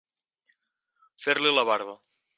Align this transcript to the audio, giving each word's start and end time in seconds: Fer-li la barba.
Fer-li 1.27 1.55
la 1.59 1.69
barba. 1.73 1.99